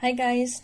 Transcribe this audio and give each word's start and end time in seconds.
Hi 0.00 0.12
guys! 0.12 0.62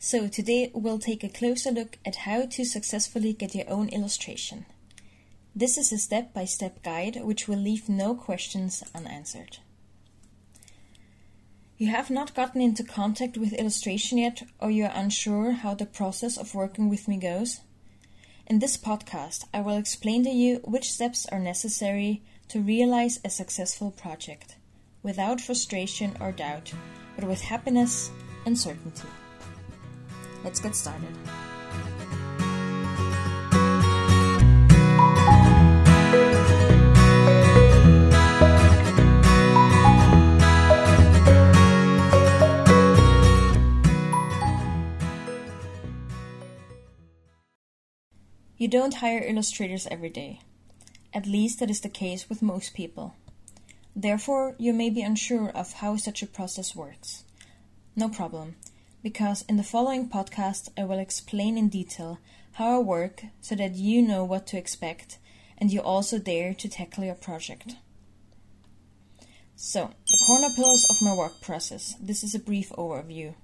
So 0.00 0.26
today 0.26 0.72
we'll 0.74 0.98
take 0.98 1.22
a 1.22 1.28
closer 1.28 1.70
look 1.70 1.98
at 2.04 2.16
how 2.26 2.46
to 2.46 2.64
successfully 2.64 3.32
get 3.32 3.54
your 3.54 3.70
own 3.70 3.88
illustration. 3.90 4.66
This 5.54 5.78
is 5.78 5.92
a 5.92 5.98
step-by-step 5.98 6.82
guide 6.82 7.20
which 7.22 7.46
will 7.46 7.60
leave 7.60 7.88
no 7.88 8.16
questions 8.16 8.82
unanswered. 8.92 9.58
You 11.78 11.86
have 11.90 12.10
not 12.10 12.34
gotten 12.34 12.60
into 12.60 12.82
contact 12.82 13.36
with 13.36 13.52
illustration 13.52 14.18
yet 14.18 14.42
or 14.58 14.68
you 14.72 14.86
are 14.86 14.92
unsure 14.92 15.52
how 15.52 15.74
the 15.74 15.86
process 15.86 16.36
of 16.36 16.52
working 16.52 16.88
with 16.88 17.06
me 17.06 17.18
goes? 17.18 17.60
In 18.48 18.58
this 18.58 18.76
podcast 18.76 19.44
I 19.54 19.60
will 19.60 19.76
explain 19.76 20.24
to 20.24 20.30
you 20.30 20.56
which 20.64 20.90
steps 20.90 21.24
are 21.30 21.38
necessary 21.38 22.20
to 22.48 22.58
realize 22.58 23.20
a 23.24 23.30
successful 23.30 23.92
project 23.92 24.56
without 25.04 25.40
frustration 25.40 26.16
or 26.20 26.32
doubt, 26.32 26.72
but 27.14 27.28
with 27.28 27.42
happiness 27.42 28.10
and 28.46 28.58
certainty. 28.58 29.08
Let's 30.44 30.60
get 30.60 30.74
started. 30.74 31.14
You 48.58 48.68
don't 48.68 48.94
hire 48.94 49.22
illustrators 49.22 49.86
every 49.90 50.08
day. 50.08 50.40
At 51.12 51.26
least 51.26 51.60
that 51.60 51.70
is 51.70 51.80
the 51.80 51.88
case 51.88 52.28
with 52.28 52.42
most 52.42 52.74
people. 52.74 53.14
Therefore, 53.94 54.54
you 54.58 54.72
may 54.72 54.90
be 54.90 55.02
unsure 55.02 55.50
of 55.50 55.74
how 55.74 55.96
such 55.96 56.22
a 56.22 56.26
process 56.26 56.74
works. 56.74 57.24
No 57.98 58.10
problem, 58.10 58.56
because 59.02 59.42
in 59.48 59.56
the 59.56 59.62
following 59.62 60.10
podcast 60.10 60.68
I 60.76 60.84
will 60.84 60.98
explain 60.98 61.56
in 61.56 61.70
detail 61.70 62.18
how 62.52 62.76
I 62.76 62.78
work 62.80 63.24
so 63.40 63.54
that 63.54 63.74
you 63.76 64.02
know 64.02 64.22
what 64.22 64.46
to 64.48 64.58
expect 64.58 65.18
and 65.56 65.72
you 65.72 65.80
also 65.80 66.18
dare 66.18 66.52
to 66.52 66.68
tackle 66.68 67.04
your 67.04 67.14
project. 67.14 67.76
So, 69.54 69.92
the 70.10 70.24
corner 70.26 70.48
pillars 70.54 70.86
of 70.90 71.00
my 71.00 71.14
work 71.14 71.40
process. 71.40 71.94
This 71.98 72.22
is 72.22 72.34
a 72.34 72.38
brief 72.38 72.68
overview. 72.76 73.34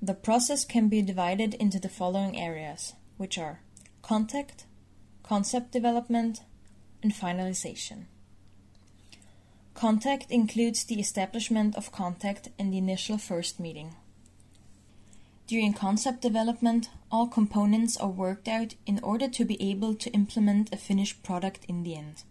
The 0.00 0.14
process 0.14 0.64
can 0.64 0.88
be 0.88 1.02
divided 1.02 1.54
into 1.54 1.80
the 1.80 1.88
following 1.88 2.38
areas, 2.38 2.92
which 3.16 3.36
are 3.36 3.62
contact, 4.02 4.66
concept 5.24 5.72
development, 5.72 6.42
and 7.02 7.12
finalization. 7.12 8.04
Contact 9.76 10.30
includes 10.30 10.84
the 10.84 10.98
establishment 10.98 11.76
of 11.76 11.92
contact 11.92 12.48
and 12.58 12.72
the 12.72 12.78
initial 12.78 13.18
first 13.18 13.60
meeting. 13.60 13.94
During 15.46 15.74
concept 15.74 16.22
development, 16.22 16.88
all 17.12 17.26
components 17.26 17.94
are 17.98 18.08
worked 18.08 18.48
out 18.48 18.74
in 18.86 18.98
order 19.02 19.28
to 19.28 19.44
be 19.44 19.62
able 19.62 19.94
to 19.96 20.10
implement 20.12 20.72
a 20.72 20.78
finished 20.78 21.22
product 21.22 21.66
in 21.68 21.82
the 21.82 21.94
end. 21.94 22.22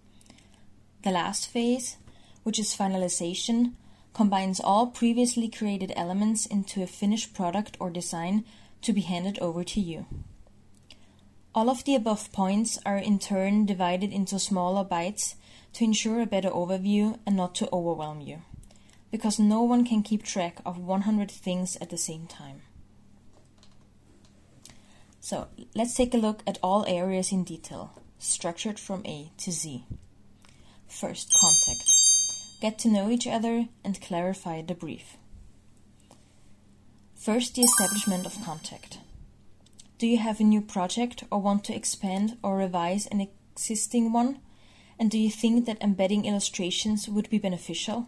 The 1.04 1.12
last 1.12 1.46
phase, 1.46 1.98
which 2.42 2.58
is 2.58 2.76
finalization, 2.76 3.74
combines 4.16 4.60
all 4.60 4.88
previously 4.88 5.48
created 5.48 5.94
elements 5.96 6.48
into 6.48 6.82
a 6.82 6.88
finished 6.88 7.36
product 7.36 7.78
or 7.80 7.92
design 7.92 8.44
to 8.82 8.92
be 8.92 9.02
handed 9.02 9.38
over 9.38 9.64
to 9.64 9.80
you. 9.80 10.08
All 11.56 11.70
of 11.70 11.86
the 11.86 11.96
above 11.96 12.34
points 12.34 12.78
are 12.86 12.98
in 12.98 13.18
turn 13.18 13.66
divided 13.66 14.12
into 14.12 14.38
smaller 14.40 14.84
bites 14.84 15.38
to 15.72 15.86
ensure 15.86 16.20
a 16.20 16.26
better 16.26 16.50
overview 16.50 17.18
and 17.26 17.38
not 17.38 17.56
to 17.56 17.70
overwhelm 17.72 18.20
you, 18.20 18.42
because 19.10 19.40
no 19.40 19.62
one 19.62 19.86
can 19.86 20.04
keep 20.04 20.22
track 20.22 20.58
of 20.66 20.78
100 20.78 21.32
things 21.32 21.78
at 21.78 21.90
the 21.90 21.98
same 21.98 22.28
time. 22.28 22.64
So 25.22 25.48
let's 25.74 25.96
take 25.96 26.14
a 26.14 26.18
look 26.18 26.44
at 26.46 26.60
all 26.62 26.84
areas 26.90 27.32
in 27.32 27.46
detail, 27.46 28.02
structured 28.20 28.78
from 28.78 29.06
A 29.06 29.32
to 29.38 29.52
Z. 29.52 29.86
First, 30.90 31.34
contact. 31.40 31.90
Get 32.60 32.78
to 32.80 32.90
know 32.90 33.10
each 33.10 33.28
other 33.28 33.70
and 33.82 34.02
clarify 34.02 34.62
the 34.62 34.76
brief. 34.76 35.16
First, 37.16 37.56
the 37.56 37.62
establishment 37.62 38.26
of 38.26 38.44
contact. 38.44 39.00
Do 39.98 40.08
you 40.08 40.18
have 40.18 40.42
a 40.42 40.44
new 40.44 40.60
project 40.60 41.24
or 41.32 41.40
want 41.40 41.64
to 41.66 41.76
expand 41.76 42.38
or 42.44 42.58
revise 42.58 43.08
an 43.08 43.22
existing 43.22 44.12
one? 44.12 44.40
And 45.00 45.10
do 45.10 45.18
you 45.18 45.30
think 45.30 45.66
that 45.66 45.82
embedding 45.82 46.26
illustrations 46.26 47.08
would 47.08 47.30
be 47.30 47.38
beneficial? 47.38 48.08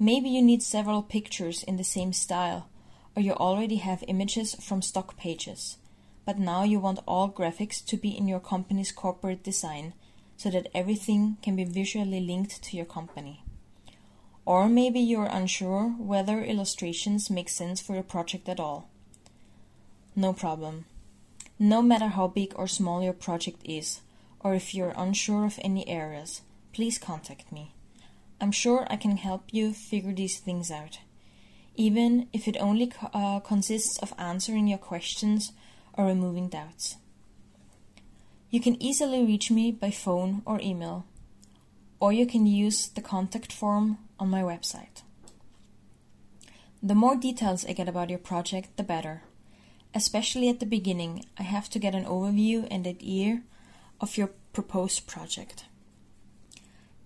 Maybe 0.00 0.28
you 0.28 0.42
need 0.42 0.60
several 0.60 1.02
pictures 1.02 1.62
in 1.62 1.76
the 1.76 1.84
same 1.84 2.12
style, 2.12 2.68
or 3.14 3.22
you 3.22 3.32
already 3.34 3.76
have 3.76 4.02
images 4.08 4.56
from 4.56 4.82
stock 4.82 5.16
pages, 5.16 5.76
but 6.24 6.40
now 6.40 6.64
you 6.64 6.80
want 6.80 6.98
all 7.06 7.30
graphics 7.30 7.84
to 7.86 7.96
be 7.96 8.10
in 8.10 8.26
your 8.26 8.40
company's 8.40 8.90
corporate 8.90 9.44
design 9.44 9.94
so 10.36 10.50
that 10.50 10.68
everything 10.74 11.36
can 11.42 11.54
be 11.54 11.62
visually 11.62 12.20
linked 12.20 12.60
to 12.60 12.76
your 12.76 12.86
company. 12.86 13.44
Or 14.44 14.68
maybe 14.68 14.98
you're 14.98 15.26
unsure 15.26 15.90
whether 15.90 16.42
illustrations 16.42 17.30
make 17.30 17.48
sense 17.48 17.80
for 17.80 17.94
your 17.94 18.02
project 18.02 18.48
at 18.48 18.58
all. 18.58 18.88
No 20.14 20.32
problem. 20.32 20.84
No 21.58 21.80
matter 21.80 22.08
how 22.08 22.26
big 22.28 22.52
or 22.56 22.66
small 22.66 23.02
your 23.02 23.12
project 23.12 23.62
is, 23.64 24.00
or 24.40 24.54
if 24.54 24.74
you're 24.74 24.94
unsure 24.96 25.44
of 25.44 25.58
any 25.62 25.88
areas, 25.88 26.42
please 26.72 26.98
contact 26.98 27.50
me. 27.52 27.72
I'm 28.40 28.52
sure 28.52 28.86
I 28.90 28.96
can 28.96 29.16
help 29.16 29.44
you 29.52 29.72
figure 29.72 30.12
these 30.12 30.38
things 30.38 30.70
out, 30.70 30.98
even 31.76 32.28
if 32.32 32.48
it 32.48 32.56
only 32.58 32.92
uh, 33.14 33.40
consists 33.40 33.98
of 33.98 34.12
answering 34.18 34.66
your 34.66 34.78
questions 34.78 35.52
or 35.94 36.06
removing 36.06 36.48
doubts. 36.48 36.96
You 38.50 38.60
can 38.60 38.82
easily 38.82 39.24
reach 39.24 39.50
me 39.50 39.72
by 39.72 39.90
phone 39.90 40.42
or 40.44 40.60
email, 40.60 41.06
or 42.00 42.12
you 42.12 42.26
can 42.26 42.44
use 42.46 42.88
the 42.88 43.00
contact 43.00 43.52
form 43.52 43.98
on 44.18 44.28
my 44.28 44.42
website. 44.42 45.02
The 46.82 46.96
more 46.96 47.16
details 47.16 47.64
I 47.64 47.72
get 47.72 47.88
about 47.88 48.10
your 48.10 48.18
project, 48.18 48.76
the 48.76 48.82
better. 48.82 49.22
Especially 49.94 50.48
at 50.48 50.58
the 50.58 50.66
beginning, 50.66 51.24
I 51.38 51.42
have 51.42 51.68
to 51.70 51.78
get 51.78 51.94
an 51.94 52.04
overview 52.04 52.66
and 52.70 52.86
idea 52.86 53.42
of 54.00 54.16
your 54.16 54.30
proposed 54.52 55.06
project. 55.06 55.66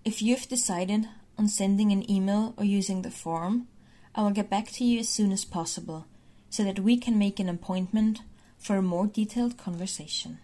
If 0.05 0.21
you've 0.21 0.47
decided 0.47 1.07
on 1.37 1.49
sending 1.49 1.91
an 1.91 2.09
email 2.09 2.53
or 2.57 2.63
using 2.63 3.01
the 3.01 3.11
form, 3.11 3.67
I 4.15 4.21
will 4.21 4.31
get 4.31 4.49
back 4.49 4.71
to 4.71 4.85
you 4.85 4.99
as 4.99 5.09
soon 5.09 5.31
as 5.31 5.43
possible 5.43 6.05
so 6.49 6.63
that 6.63 6.79
we 6.79 6.97
can 6.97 7.19
make 7.19 7.39
an 7.39 7.49
appointment 7.49 8.21
for 8.57 8.77
a 8.77 8.81
more 8.81 9.05
detailed 9.05 9.57
conversation. 9.57 10.39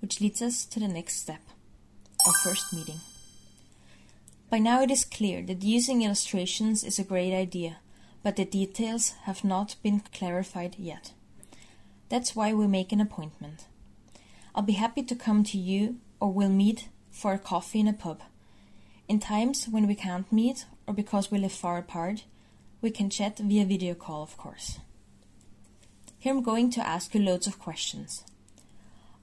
Which 0.00 0.20
leads 0.20 0.42
us 0.42 0.66
to 0.66 0.80
the 0.80 0.88
next 0.88 1.20
step 1.20 1.40
our 2.26 2.32
first 2.42 2.72
meeting. 2.72 3.00
By 4.50 4.58
now 4.58 4.82
it 4.82 4.90
is 4.90 5.04
clear 5.04 5.42
that 5.42 5.62
using 5.62 6.02
illustrations 6.02 6.82
is 6.82 6.98
a 6.98 7.04
great 7.04 7.32
idea, 7.32 7.78
but 8.22 8.36
the 8.36 8.44
details 8.44 9.10
have 9.22 9.44
not 9.44 9.76
been 9.82 10.00
clarified 10.12 10.76
yet. 10.78 11.12
That's 12.08 12.36
why 12.36 12.52
we 12.52 12.66
make 12.66 12.92
an 12.92 13.00
appointment. 13.00 13.66
I'll 14.54 14.62
be 14.62 14.74
happy 14.74 15.02
to 15.02 15.14
come 15.14 15.42
to 15.44 15.58
you 15.58 15.96
or 16.20 16.32
we'll 16.32 16.48
meet 16.48 16.88
for 17.10 17.32
a 17.32 17.38
coffee 17.38 17.80
in 17.80 17.88
a 17.88 17.92
pub. 17.92 18.22
In 19.08 19.18
times 19.18 19.66
when 19.66 19.86
we 19.86 19.94
can't 19.94 20.30
meet 20.32 20.66
or 20.86 20.94
because 20.94 21.30
we 21.30 21.38
live 21.38 21.52
far 21.52 21.78
apart, 21.78 22.24
we 22.80 22.90
can 22.90 23.10
chat 23.10 23.38
via 23.38 23.64
video 23.64 23.94
call, 23.94 24.22
of 24.22 24.36
course. 24.36 24.78
Here 26.18 26.32
I'm 26.32 26.42
going 26.42 26.70
to 26.70 26.86
ask 26.86 27.14
you 27.14 27.20
loads 27.20 27.46
of 27.46 27.58
questions. 27.58 28.24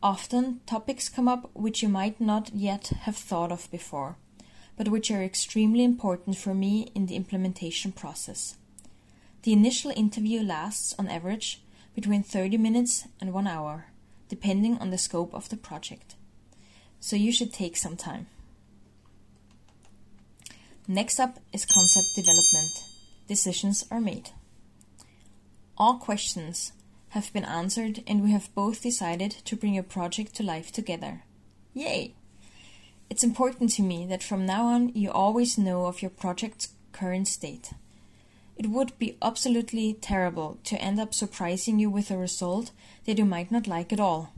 Often, 0.01 0.61
topics 0.65 1.07
come 1.07 1.27
up 1.27 1.49
which 1.53 1.81
you 1.81 1.89
might 1.89 2.19
not 2.19 2.53
yet 2.53 2.87
have 3.01 3.15
thought 3.15 3.51
of 3.51 3.71
before, 3.71 4.17
but 4.77 4.89
which 4.89 5.09
are 5.09 5.23
extremely 5.23 5.83
important 5.83 6.37
for 6.37 6.53
me 6.53 6.91
in 6.93 7.05
the 7.05 7.15
implementation 7.15 7.91
process. 7.91 8.57
The 9.43 9.53
initial 9.53 9.91
interview 9.95 10.41
lasts, 10.41 10.93
on 10.99 11.07
average, 11.07 11.61
between 11.95 12.23
30 12.23 12.57
minutes 12.57 13.07
and 13.21 13.33
one 13.33 13.47
hour 13.47 13.87
depending 14.33 14.79
on 14.79 14.89
the 14.89 14.97
scope 14.97 15.31
of 15.35 15.49
the 15.49 15.57
project. 15.57 16.15
So 16.99 17.15
you 17.15 17.31
should 17.31 17.53
take 17.53 17.77
some 17.77 17.95
time. 17.95 18.25
Next 20.87 21.19
up 21.19 21.37
is 21.51 21.65
concept 21.65 22.15
development. 22.15 22.71
Decisions 23.27 23.85
are 23.91 24.01
made. 24.01 24.31
All 25.77 25.97
questions 25.97 26.73
have 27.09 27.31
been 27.31 27.45
answered, 27.45 28.03
and 28.07 28.23
we 28.23 28.31
have 28.31 28.55
both 28.55 28.81
decided 28.81 29.31
to 29.45 29.55
bring 29.55 29.75
your 29.75 29.83
project 29.83 30.33
to 30.35 30.43
life 30.43 30.71
together. 30.71 31.21
Yay! 31.75 32.15
It's 33.11 33.23
important 33.23 33.69
to 33.73 33.83
me 33.83 34.07
that 34.07 34.23
from 34.23 34.47
now 34.47 34.65
on 34.65 34.89
you 34.95 35.11
always 35.11 35.59
know 35.59 35.85
of 35.85 36.01
your 36.01 36.09
project's 36.09 36.69
current 36.91 37.27
state. 37.27 37.71
It 38.55 38.67
would 38.67 38.97
be 38.99 39.17
absolutely 39.21 39.93
terrible 39.93 40.59
to 40.65 40.81
end 40.81 40.99
up 40.99 41.13
surprising 41.13 41.79
you 41.79 41.89
with 41.89 42.11
a 42.11 42.17
result 42.17 42.71
that 43.05 43.17
you 43.17 43.25
might 43.25 43.51
not 43.51 43.67
like 43.67 43.91
at 43.91 43.99
all. 43.99 44.33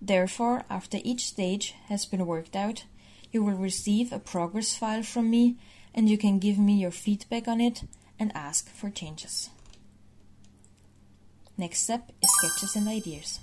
Therefore, 0.00 0.64
after 0.70 0.98
each 1.02 1.26
stage 1.26 1.74
has 1.86 2.06
been 2.06 2.26
worked 2.26 2.56
out, 2.56 2.84
you 3.30 3.42
will 3.42 3.56
receive 3.56 4.12
a 4.12 4.18
progress 4.18 4.76
file 4.76 5.02
from 5.02 5.30
me 5.30 5.56
and 5.94 6.08
you 6.08 6.16
can 6.16 6.38
give 6.38 6.58
me 6.58 6.74
your 6.74 6.90
feedback 6.90 7.48
on 7.48 7.60
it 7.60 7.82
and 8.18 8.32
ask 8.34 8.70
for 8.70 8.90
changes. 8.90 9.50
Next 11.56 11.80
step 11.80 12.12
is 12.22 12.30
sketches 12.30 12.76
and 12.76 12.88
ideas. 12.88 13.40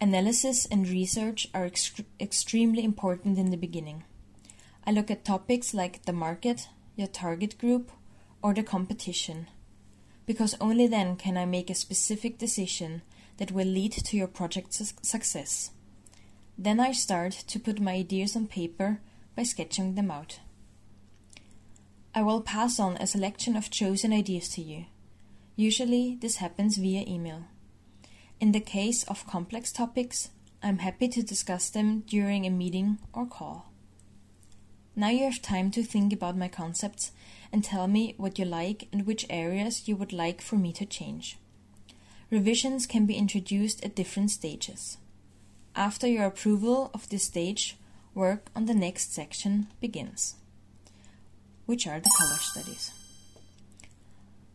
Analysis 0.00 0.64
and 0.64 0.88
research 0.88 1.46
are 1.52 1.66
ex- 1.66 1.92
extremely 2.18 2.82
important 2.82 3.38
in 3.38 3.50
the 3.50 3.58
beginning. 3.58 4.04
I 4.86 4.92
look 4.92 5.10
at 5.10 5.26
topics 5.26 5.74
like 5.74 6.06
the 6.06 6.14
market, 6.14 6.68
your 6.96 7.08
target 7.08 7.58
group, 7.58 7.92
or 8.42 8.54
the 8.54 8.62
competition, 8.62 9.48
because 10.26 10.56
only 10.60 10.86
then 10.86 11.16
can 11.16 11.36
I 11.36 11.44
make 11.44 11.70
a 11.70 11.74
specific 11.74 12.38
decision 12.38 13.02
that 13.38 13.52
will 13.52 13.66
lead 13.66 13.92
to 13.92 14.16
your 14.16 14.26
project's 14.26 14.94
success. 15.02 15.70
Then 16.58 16.78
I 16.78 16.92
start 16.92 17.32
to 17.32 17.58
put 17.58 17.80
my 17.80 17.92
ideas 17.92 18.36
on 18.36 18.46
paper 18.46 19.00
by 19.34 19.44
sketching 19.44 19.94
them 19.94 20.10
out. 20.10 20.40
I 22.14 22.22
will 22.22 22.42
pass 22.42 22.78
on 22.78 22.96
a 22.96 23.06
selection 23.06 23.56
of 23.56 23.70
chosen 23.70 24.12
ideas 24.12 24.48
to 24.50 24.62
you. 24.62 24.84
Usually, 25.56 26.18
this 26.20 26.36
happens 26.36 26.76
via 26.76 27.04
email. 27.08 27.44
In 28.40 28.52
the 28.52 28.60
case 28.60 29.04
of 29.04 29.26
complex 29.26 29.72
topics, 29.72 30.30
I'm 30.62 30.78
happy 30.78 31.08
to 31.08 31.22
discuss 31.22 31.70
them 31.70 32.00
during 32.00 32.44
a 32.44 32.50
meeting 32.50 32.98
or 33.12 33.26
call. 33.26 33.69
Now 34.96 35.08
you 35.08 35.24
have 35.24 35.40
time 35.40 35.70
to 35.72 35.82
think 35.82 36.12
about 36.12 36.36
my 36.36 36.48
concepts 36.48 37.12
and 37.52 37.62
tell 37.62 37.86
me 37.86 38.14
what 38.16 38.38
you 38.38 38.44
like 38.44 38.88
and 38.92 39.06
which 39.06 39.26
areas 39.30 39.88
you 39.88 39.96
would 39.96 40.12
like 40.12 40.40
for 40.40 40.56
me 40.56 40.72
to 40.74 40.86
change. 40.86 41.38
Revisions 42.30 42.86
can 42.86 43.06
be 43.06 43.14
introduced 43.16 43.84
at 43.84 43.94
different 43.94 44.30
stages. 44.30 44.98
After 45.74 46.06
your 46.06 46.26
approval 46.26 46.90
of 46.92 47.08
this 47.08 47.24
stage, 47.24 47.76
work 48.14 48.50
on 48.54 48.66
the 48.66 48.74
next 48.74 49.12
section 49.12 49.68
begins, 49.80 50.34
which 51.66 51.86
are 51.86 52.00
the 52.00 52.10
color 52.18 52.38
studies. 52.38 52.92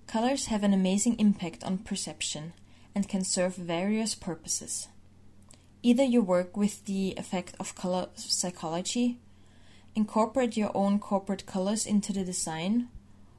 Colors 0.07 0.45
have 0.47 0.63
an 0.63 0.73
amazing 0.73 1.19
impact 1.19 1.63
on 1.63 1.79
perception 1.79 2.53
and 2.93 3.09
can 3.09 3.23
serve 3.23 3.55
various 3.55 4.15
purposes. 4.15 4.87
Either 5.83 6.03
you 6.03 6.21
work 6.21 6.55
with 6.55 6.85
the 6.85 7.13
effect 7.17 7.55
of 7.59 7.75
color 7.75 8.07
psychology, 8.15 9.19
incorporate 9.95 10.57
your 10.57 10.71
own 10.75 10.99
corporate 10.99 11.45
colors 11.45 11.85
into 11.85 12.13
the 12.13 12.23
design, 12.23 12.89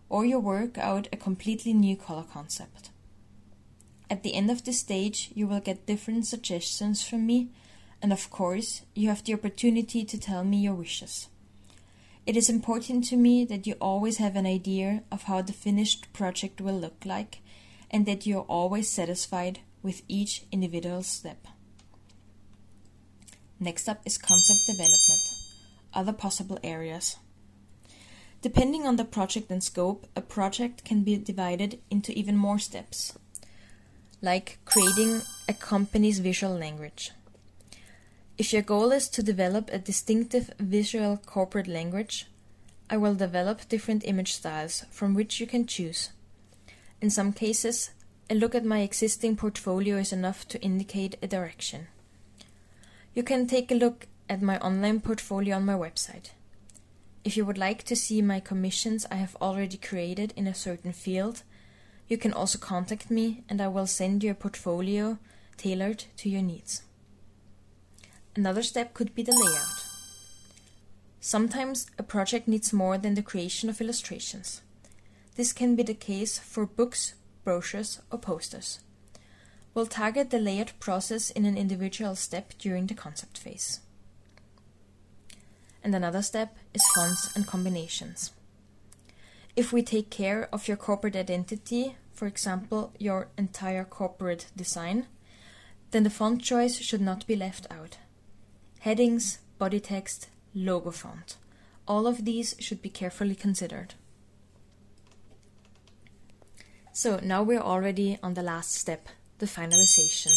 or 0.09 0.25
you 0.25 0.39
work 0.39 0.79
out 0.79 1.09
a 1.13 1.17
completely 1.17 1.73
new 1.73 1.97
color 1.97 2.25
concept. 2.33 2.91
At 4.09 4.23
the 4.23 4.35
end 4.35 4.51
of 4.51 4.65
this 4.65 4.81
stage, 4.81 5.31
you 5.35 5.47
will 5.47 5.61
get 5.61 5.87
different 5.87 6.27
suggestions 6.27 7.03
from 7.03 7.27
me, 7.27 7.49
and 8.01 8.13
of 8.13 8.31
course, 8.31 8.83
you 8.95 9.09
have 9.09 9.25
the 9.25 9.35
opportunity 9.35 10.05
to 10.05 10.19
tell 10.19 10.45
me 10.45 10.59
your 10.59 10.75
wishes. 10.75 11.29
It 12.27 12.37
is 12.37 12.51
important 12.51 13.05
to 13.05 13.17
me 13.17 13.45
that 13.45 13.67
you 13.67 13.75
always 13.81 14.19
have 14.19 14.35
an 14.35 14.47
idea 14.47 15.05
of 15.13 15.25
how 15.25 15.43
the 15.43 15.53
finished 15.53 16.13
project 16.13 16.61
will 16.61 16.79
look 16.79 17.05
like 17.05 17.39
and 17.91 18.05
that 18.07 18.27
you 18.27 18.39
are 18.39 18.47
always 18.49 18.89
satisfied 18.89 19.61
with 19.83 20.03
each 20.09 20.43
individual 20.51 21.03
step. 21.05 21.47
Next 23.61 23.89
up 23.89 24.01
is 24.05 24.19
concept 24.19 24.67
development, 24.67 25.36
other 25.95 26.13
possible 26.13 26.59
areas. 26.63 27.17
Depending 28.43 28.87
on 28.87 28.97
the 28.97 29.05
project 29.05 29.51
and 29.51 29.63
scope, 29.63 30.07
a 30.15 30.21
project 30.21 30.85
can 30.85 31.03
be 31.03 31.17
divided 31.17 31.81
into 31.91 32.13
even 32.13 32.37
more 32.37 32.59
steps, 32.59 33.19
like 34.23 34.59
creating 34.65 35.23
a 35.49 35.53
company's 35.53 36.19
visual 36.19 36.55
language. 36.55 37.13
If 38.39 38.53
your 38.53 38.63
goal 38.63 38.93
is 38.93 39.09
to 39.09 39.23
develop 39.23 39.71
a 39.73 39.79
distinctive 39.79 40.51
visual 40.61 41.17
corporate 41.17 41.67
language, 41.67 42.27
I 42.91 42.99
will 42.99 43.15
develop 43.15 43.69
different 43.69 44.07
image 44.07 44.35
styles 44.35 44.85
from 44.91 45.15
which 45.15 45.41
you 45.41 45.47
can 45.47 45.67
choose. 45.67 46.11
In 47.01 47.11
some 47.11 47.33
cases, 47.33 47.91
a 48.29 48.35
look 48.35 48.55
at 48.55 48.65
my 48.65 48.81
existing 48.81 49.37
portfolio 49.37 49.97
is 49.97 50.13
enough 50.13 50.47
to 50.49 50.61
indicate 50.61 51.17
a 51.23 51.27
direction. 51.27 51.89
You 53.15 53.23
can 53.23 53.47
take 53.47 53.71
a 53.71 53.75
look 53.75 54.07
at 54.29 54.43
my 54.43 54.59
online 54.59 55.01
portfolio 55.01 55.57
on 55.57 55.65
my 55.65 55.75
website. 55.75 56.31
If 57.25 57.37
you 57.37 57.45
would 57.45 57.59
like 57.59 57.83
to 57.85 57.97
see 57.97 58.23
my 58.23 58.41
commissions 58.41 59.07
I 59.11 59.17
have 59.17 59.37
already 59.41 59.77
created 59.77 60.33
in 60.37 60.47
a 60.47 60.55
certain 60.55 60.93
field, 60.93 61.43
you 62.09 62.17
can 62.17 62.33
also 62.33 62.59
contact 62.59 63.11
me 63.11 63.43
and 63.49 63.61
I 63.61 63.69
will 63.69 63.87
send 63.87 64.23
you 64.23 64.31
a 64.31 64.35
portfolio 64.35 65.19
tailored 65.57 66.05
to 66.19 66.29
your 66.29 66.43
needs. 66.43 66.83
Another 68.37 68.63
step 68.63 68.95
could 68.95 69.15
be 69.15 69.23
the 69.23 69.33
layout. 69.33 69.85
Sometimes 71.21 71.87
a 71.99 72.03
project 72.03 72.47
needs 72.47 72.73
more 72.73 72.99
than 72.99 73.15
the 73.15 73.23
creation 73.23 73.69
of 73.69 73.81
illustrations. 73.81 74.61
This 75.35 75.53
can 75.53 75.75
be 75.75 75.83
the 75.83 75.95
case 75.95 76.39
for 76.39 76.67
books, 76.67 77.15
brochures, 77.43 78.01
or 78.11 78.19
posters. 78.19 78.81
We'll 79.75 79.87
target 79.87 80.31
the 80.31 80.39
layout 80.39 80.73
process 80.81 81.31
in 81.31 81.45
an 81.45 81.59
individual 81.59 82.15
step 82.15 82.55
during 82.59 82.87
the 82.87 82.95
concept 82.95 83.37
phase. 83.37 83.81
And 85.87 85.95
another 85.95 86.21
step 86.21 86.57
is 86.75 86.85
fonts 86.97 87.37
and 87.37 87.47
combinations. 87.47 88.33
If 89.55 89.73
we 89.73 89.85
take 89.85 90.11
care 90.11 90.49
of 90.53 90.67
your 90.67 90.77
corporate 90.77 91.15
identity, 91.15 91.95
for 92.13 92.27
example, 92.27 92.93
your 92.99 93.29
entire 93.39 93.85
corporate 93.85 94.47
design, 94.57 95.07
then 95.93 96.03
the 96.03 96.11
font 96.11 96.43
choice 96.43 96.81
should 96.81 97.01
not 97.01 97.25
be 97.29 97.37
left 97.37 97.69
out. 97.71 97.99
Headings, 98.81 99.39
body 99.59 99.79
text, 99.79 100.29
logo 100.57 100.91
font. 100.91 101.37
All 101.87 102.09
of 102.09 102.25
these 102.25 102.57
should 102.59 102.83
be 102.83 102.89
carefully 102.89 103.37
considered. 103.37 103.95
So 106.93 107.21
now 107.23 107.45
we're 107.45 107.61
already 107.61 108.19
on 108.25 108.35
the 108.35 108.43
last 108.43 108.75
step, 108.75 109.07
the 109.39 109.47
finalization. 109.47 110.33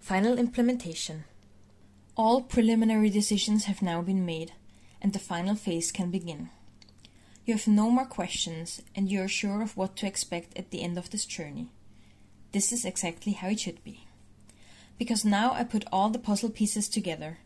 Final 0.00 0.38
implementation. 0.38 1.24
All 2.18 2.40
preliminary 2.40 3.10
decisions 3.10 3.64
have 3.64 3.82
now 3.82 4.00
been 4.00 4.24
made, 4.24 4.54
and 5.02 5.12
the 5.12 5.18
final 5.18 5.54
phase 5.54 5.92
can 5.92 6.10
begin. 6.10 6.48
You 7.44 7.52
have 7.52 7.68
no 7.68 7.90
more 7.90 8.06
questions, 8.06 8.80
and 8.94 9.10
you 9.10 9.20
are 9.20 9.28
sure 9.28 9.60
of 9.60 9.76
what 9.76 9.96
to 9.96 10.06
expect 10.06 10.56
at 10.58 10.70
the 10.70 10.80
end 10.80 10.96
of 10.96 11.10
this 11.10 11.26
journey. 11.26 11.68
This 12.52 12.72
is 12.72 12.86
exactly 12.86 13.32
how 13.32 13.48
it 13.48 13.60
should 13.60 13.84
be. 13.84 14.06
Because 14.96 15.26
now 15.26 15.52
I 15.52 15.62
put 15.62 15.84
all 15.92 16.08
the 16.08 16.18
puzzle 16.18 16.48
pieces 16.48 16.88
together. 16.88 17.38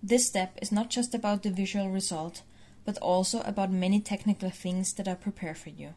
This 0.00 0.28
step 0.28 0.60
is 0.62 0.70
not 0.70 0.90
just 0.90 1.12
about 1.12 1.42
the 1.42 1.50
visual 1.50 1.90
result, 1.90 2.42
but 2.84 2.98
also 2.98 3.40
about 3.40 3.72
many 3.72 3.98
technical 3.98 4.50
things 4.50 4.92
that 4.92 5.08
I 5.08 5.14
prepare 5.14 5.56
for 5.56 5.70
you. 5.70 5.94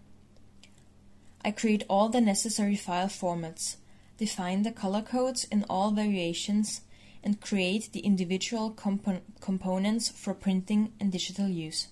I 1.46 1.52
create 1.52 1.84
all 1.88 2.10
the 2.10 2.20
necessary 2.20 2.76
file 2.76 3.10
formats, 3.10 3.76
define 4.18 4.64
the 4.64 4.72
color 4.72 5.04
codes 5.04 5.44
in 5.52 5.66
all 5.70 5.92
variations, 5.92 6.82
and 7.24 7.42
create 7.42 7.92
the 7.92 8.00
individual 8.02 8.72
compo- 8.72 9.22
components 9.42 10.10
for 10.10 10.34
printing 10.34 10.94
and 11.00 11.12
digital 11.12 11.48
use. 11.48 11.88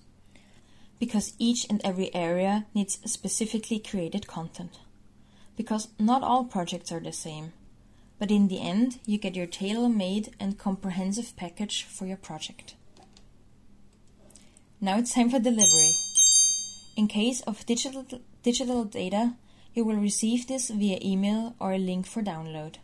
Because 0.98 1.34
each 1.38 1.66
and 1.68 1.80
every 1.84 2.14
area 2.14 2.66
needs 2.74 2.98
specifically 3.04 3.78
created 3.78 4.26
content. 4.26 4.78
Because 5.56 5.88
not 5.98 6.22
all 6.22 6.44
projects 6.44 6.90
are 6.92 7.00
the 7.00 7.12
same, 7.12 7.52
but 8.18 8.30
in 8.30 8.48
the 8.48 8.60
end, 8.60 8.98
you 9.04 9.18
get 9.18 9.36
your 9.36 9.46
tailor 9.46 9.88
made 9.88 10.34
and 10.40 10.58
comprehensive 10.58 11.36
package 11.36 11.84
for 11.84 12.06
your 12.06 12.16
project. 12.16 12.74
Now 14.80 14.98
it's 14.98 15.14
time 15.14 15.30
for 15.30 15.38
delivery. 15.38 15.92
In 16.96 17.08
case 17.08 17.40
of 17.42 17.64
digital, 17.66 18.06
digital 18.42 18.84
data, 18.84 19.34
you 19.74 19.84
will 19.84 19.96
receive 19.96 20.46
this 20.46 20.70
via 20.70 20.98
email 21.02 21.54
or 21.58 21.72
a 21.72 21.78
link 21.78 22.06
for 22.06 22.22
download. 22.22 22.76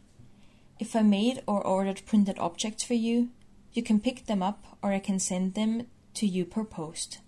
If 0.83 0.97
I 0.97 1.03
made 1.03 1.45
or 1.47 1.65
ordered 1.65 2.05
printed 2.07 2.41
objects 2.41 2.83
for 2.83 2.95
you, 2.95 3.29
you 3.73 3.85
can 3.85 4.01
pick 4.01 4.27
them 4.27 4.43
up 4.43 4.77
or 4.83 4.91
I 4.91 4.99
can 4.99 5.21
send 5.21 5.55
them 5.55 5.87
to 6.15 6.27
you 6.27 6.45
per 6.45 6.65
post. 6.65 7.21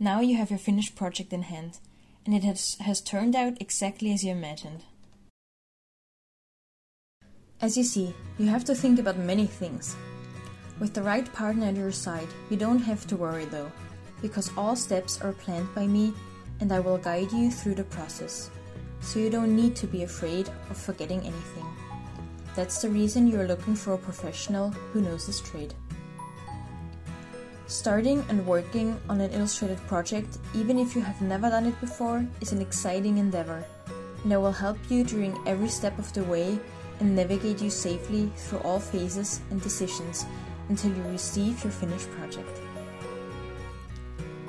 Now 0.00 0.20
you 0.20 0.38
have 0.38 0.48
your 0.48 0.58
finished 0.58 0.96
project 0.96 1.34
in 1.34 1.42
hand, 1.42 1.76
and 2.24 2.34
it 2.34 2.42
has, 2.42 2.76
has 2.80 3.02
turned 3.02 3.36
out 3.36 3.60
exactly 3.60 4.14
as 4.14 4.24
you 4.24 4.32
imagined. 4.32 4.84
As 7.60 7.76
you 7.76 7.84
see, 7.84 8.14
you 8.38 8.46
have 8.46 8.64
to 8.64 8.74
think 8.74 8.98
about 8.98 9.18
many 9.18 9.44
things, 9.44 9.94
with 10.80 10.94
the 10.94 11.02
right 11.02 11.30
partner 11.34 11.66
at 11.66 11.76
your 11.76 11.92
side, 11.92 12.28
you 12.48 12.56
don't 12.56 12.78
have 12.78 13.06
to 13.08 13.16
worry 13.16 13.44
though, 13.44 13.70
because 14.22 14.50
all 14.56 14.74
steps 14.74 15.20
are 15.20 15.34
planned 15.34 15.68
by 15.74 15.86
me 15.86 16.14
and 16.60 16.72
I 16.72 16.80
will 16.80 16.96
guide 16.96 17.30
you 17.32 17.50
through 17.50 17.74
the 17.74 17.84
process. 17.84 18.48
So 19.02 19.18
you 19.18 19.28
don't 19.28 19.54
need 19.54 19.76
to 19.76 19.86
be 19.86 20.04
afraid 20.04 20.48
of 20.70 20.78
forgetting 20.78 21.20
anything. 21.20 21.66
That's 22.56 22.80
the 22.80 22.88
reason 22.88 23.28
you're 23.28 23.46
looking 23.46 23.76
for 23.76 23.92
a 23.92 23.98
professional 23.98 24.70
who 24.70 25.02
knows 25.02 25.26
his 25.26 25.42
trade. 25.42 25.74
Starting 27.66 28.24
and 28.30 28.46
working 28.46 28.98
on 29.10 29.20
an 29.20 29.30
illustrated 29.32 29.78
project, 29.86 30.38
even 30.54 30.78
if 30.78 30.96
you 30.96 31.02
have 31.02 31.20
never 31.20 31.50
done 31.50 31.66
it 31.66 31.78
before, 31.82 32.26
is 32.40 32.52
an 32.52 32.62
exciting 32.62 33.18
endeavor, 33.18 33.62
and 34.24 34.32
I 34.32 34.38
will 34.38 34.52
help 34.52 34.78
you 34.88 35.04
during 35.04 35.36
every 35.46 35.68
step 35.68 35.98
of 35.98 36.10
the 36.14 36.24
way 36.24 36.58
and 37.00 37.14
navigate 37.14 37.60
you 37.60 37.68
safely 37.68 38.32
through 38.36 38.60
all 38.60 38.80
phases 38.80 39.42
and 39.50 39.60
decisions 39.60 40.24
until 40.70 40.96
you 40.96 41.02
receive 41.10 41.62
your 41.62 41.72
finished 41.72 42.10
project. 42.12 42.58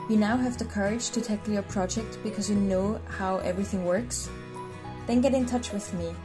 You 0.10 0.16
now 0.16 0.38
have 0.38 0.58
the 0.58 0.64
courage 0.64 1.10
to 1.10 1.20
tackle 1.20 1.54
your 1.54 1.64
project 1.64 2.20
because 2.24 2.50
you 2.50 2.56
know 2.56 3.02
how 3.10 3.40
everything 3.40 3.84
works? 3.84 4.30
Then 5.08 5.20
get 5.20 5.34
in 5.34 5.46
touch 5.46 5.74
with 5.74 5.94
me 5.96 6.16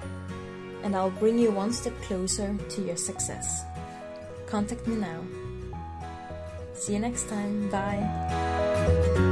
and 0.82 0.94
I'll 0.94 1.10
bring 1.10 1.38
you 1.38 1.50
one 1.50 1.72
step 1.72 1.94
closer 2.02 2.56
to 2.70 2.82
your 2.82 2.96
success. 2.96 3.64
Contact 4.46 4.86
me 4.86 4.96
now. 4.96 5.22
See 6.74 6.94
you 6.94 6.98
next 6.98 7.28
time. 7.28 7.70
Bye. 7.70 9.30